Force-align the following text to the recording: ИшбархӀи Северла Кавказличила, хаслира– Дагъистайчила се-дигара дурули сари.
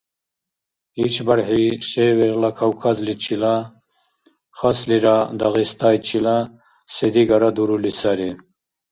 ИшбархӀи 1.05 1.65
Северла 1.89 2.51
Кавказличила, 2.59 3.55
хаслира– 4.57 5.17
Дагъистайчила 5.39 6.37
се-дигара 6.95 7.49
дурули 7.55 7.91
сари. 7.99 8.31